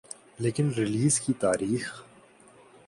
[0.39, 2.03] لیکن ریلیز کی تاریخ